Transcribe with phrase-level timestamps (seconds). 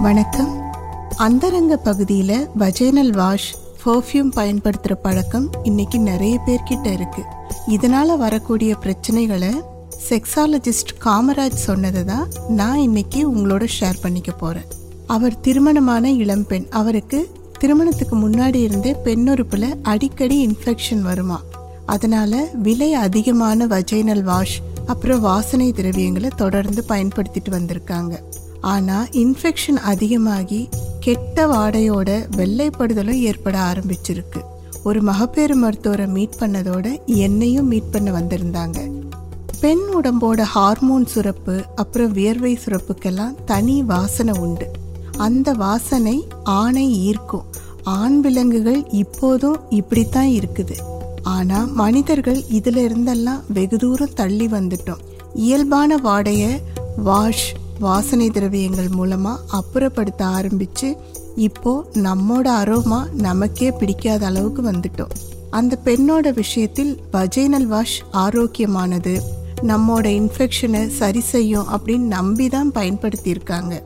[0.00, 0.60] வணக்கம்.
[1.16, 7.22] அந்தரங்க பகுதியில் வஜைனல் வாஷ் பர்ஃப்யூம் பயன்படுத்துகிற பழக்கம் இன்னைக்கு நிறைய பேர்கிட்ட இருக்கு.
[7.66, 9.60] இதனால வரக்கூடிய பிரச்சனைகளை
[10.08, 14.64] செக்ஸாலஜிஸ்ட் காமராஜ் சொன்னதை தான் நான் இன்னைக்கு உங்களோட ஷேர் பண்ணிக்க போறேன்.
[15.06, 21.40] அவர் திருமணமான இளம்பெண் அவருக்கு திருமணத்துக்கு முன்னாடி இருந்தே பெண்ணுறுப்பில் அடிக்கடி இன்ஃபெக்ஷன் வருமா?
[21.86, 28.18] அதனால விலை அதிகமான வஜைனல் வாஷ் அப்புறம் வாசனை திரவியங்களை தொடர்ந்து பயன்படுத்திட்டு வந்திருக்காங்க.
[28.62, 30.68] ஆனால் இன்ஃபெக்ஷன் அதிகமாகி
[31.00, 34.40] கெட்ட வாடையோட வெள்ளைப்படுதலும் ஏற்பட ஆரம்பிச்சிருக்கு.
[34.84, 38.90] ஒரு மகப்பேறு மருத்துவரை மீட் பண்ணதோட என்னையும் மீட் பண்ண வந்திருந்தாங்க.
[39.60, 44.70] பெண் உடம்போட ஹார்மோன் சுரப்பு அப்புறம் வியர்வை சுரப்புக்கெல்லாம் தனி வாசனை உண்டு.
[45.16, 47.44] அந்த வாசனை ஆணை ஈர்க்கும்.
[47.82, 50.76] ஆண் விலங்குகள் இப்போதும் இப்படித்தான் இருக்குது.
[51.22, 55.02] ஆனால் மனிதர்கள் இதுல இருந்தெல்லாம் வெகு தூரம் தள்ளி வந்துட்டோம்.
[55.34, 56.60] இயல்பான வாடையை
[56.96, 60.96] வாஷ் வாசனை திரவியங்கள் மூலமாக அப்புறப்படுத்த ஆரம்பித்து
[61.36, 65.10] இப்போ நம்மோட அரோமா நமக்கே பிடிக்காத அளவுக்கு வந்துட்டோம்.
[65.50, 69.20] அந்த பெண்ணோட விஷயத்தில் வஜைனல் வாஷ் ஆரோக்கியமானது
[69.62, 73.82] நம்மோட இன்ஃபெக்ஷனை சரி செய்யும் அப்படின்னு நம்பி தான் பயன்படுத்தியிருக்காங்க.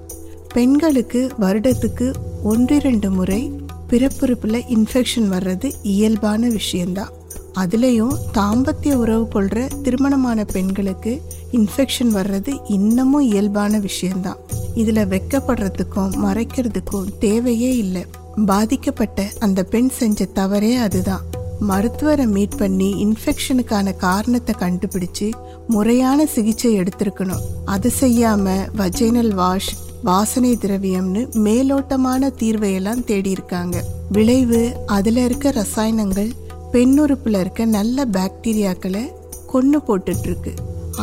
[0.55, 2.13] பெண்களுக்கு வருடத்துக்கு
[2.43, 3.53] ஒன்றிரண்டு முறை
[3.89, 7.16] பிறப்புறுப்பில் இன்ஃபெக்ஷன் வர்றது இயல்பான விஷயந்தான்
[7.57, 14.37] அதுலேயும் தாம்பத்திய உறவு கொள்கிற திருமணமான பெண்களுக்கு இன்ஃபெக்ஷன் வர்றது இன்னமும் இயல்பான விஷயம்தான்.
[14.75, 18.05] இதில் வெக்கப்படுறதுக்கும் மறைக்கிறதுக்கும் தேவையே இல்லை.
[18.47, 21.21] பாதிக்கப்பட்ட அந்த பெண் செஞ்ச தவறே அதுதான்.
[21.61, 25.31] மருத்துவரை மீட் பண்ணி இன்ஃபெக்ஷனுக்கான காரணத்தை கண்டுபிடிச்சு
[25.69, 27.45] முறையான சிகிச்சை எடுத்திருக்கணும்.
[27.65, 36.31] அது செய்யாம வஜைனல் வாஷ் வாசனை திரவியம்னு மேலோட்டமான தீர்வையெல்லாம் தேடி இருக்காங்க விளைவு அதுல இருக்க ரசாயனங்கள்
[36.73, 39.05] பெண்ணுறுப்பில் இருக்க நல்ல பாக்டீரியாக்களை
[39.53, 40.53] கொன்று போட்டுட்ருக்கு.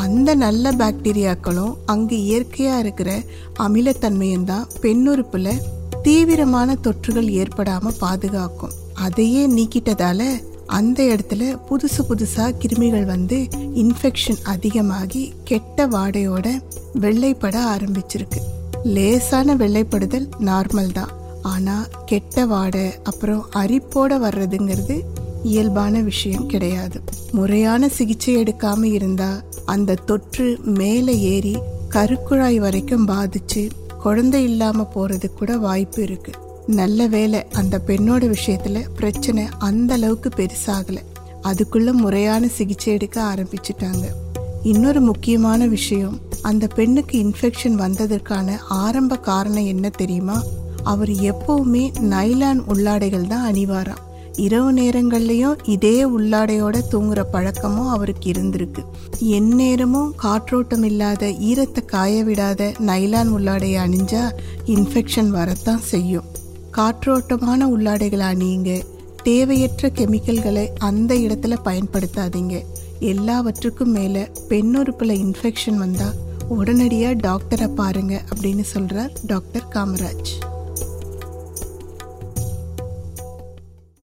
[0.01, 3.09] அந்த நல்ல பாக்டீரியாக்களும் அங்கே இயற்கையாக இருக்கிற
[3.65, 5.61] அமிலத்தன்மையும் தான் பெண்ணுறுப்பில்
[6.05, 8.75] தீவிரமான தொற்றுகள் ஏற்படாமல் பாதுகாக்கும்.
[9.05, 10.21] அதையே நீக்கிட்டதால
[10.77, 13.37] அந்த இடத்துல புதுசு புதுசாக கிருமிகள் வந்து
[13.83, 16.47] இன்ஃபெக்ஷன் அதிகமாகி கெட்ட வாடையோட
[17.03, 18.41] வெள்ளைப்பட ஆரம்பிச்சிருக்கு.
[18.95, 21.11] லேசான வெள்ளைப்படுதல் நார்மல் தான்.
[21.53, 24.97] ஆனால் கெட்ட வாடை அப்புறம் அரிப்போட வர்றதுங்கிறது
[25.43, 27.01] இயல்பான விஷயம் கிடையாது.
[27.31, 31.57] முறையான சிகிச்சை எடுக்காம இருந்தா அந்த தொற்று மேலே ஏறி
[31.89, 33.69] கருக்குழாய் வரைக்கும் பாதிச்சு
[34.03, 36.31] குழந்தை இல்லாம போறது கூட வாய்ப்பு இருக்கு.
[36.67, 40.97] நல்ல வேலை அந்த பெண்ணோட விஷயத்துல பிரச்சனை அந்த அளவுக்கு பெருசாகல.
[41.43, 44.05] அதுக்குள்ள முறையான சிகிச்சை எடுக்க ஆரம்பிச்சிட்டாங்க.
[44.63, 50.43] இன்னொரு முக்கியமான விஷயம் அந்த பெண்ணுக்கு இன்ஃபெக்ஷன் வந்ததற்கான ஆரம்ப காரணம் என்ன தெரியுமா?
[50.83, 54.11] அவர் எப்பவுமே நைலான் உள்ளாடைகள் தான் அணிவாராம்.
[54.35, 58.85] இரவு நேரங்கள்லேயும் இதே உள்ளாடையோட தூங்குற பழக்கமும் அவருக்கு இருந்திருக்கு.
[59.19, 64.31] எந்நேரமும் காற்றோட்டம் இல்லாத ஈரத்தை காய விடாத நைலான் உள்ளாடையை அணிஞ்சா
[64.65, 66.23] இன்ஃபெக்ஷன் வரத்தான் செய்யும்.
[66.77, 68.81] காற்றோட்டமான உள்ளாடைகளை அணியுங்க
[69.23, 72.63] தேவையற்ற கெமிக்கல்களை அந்த இடத்துல பயன்படுத்தாதீங்க.
[72.99, 76.13] எல்லாவற்றுக்கும் மேலே பெண்ணுறுப்பில் இன்ஃபெக்ஷன் வந்தால்
[76.49, 80.52] உடனடியாக டாக்டரை பாருங்க அப்படின்னு சொல்கிறார் டாக்டர் காமராஜ்.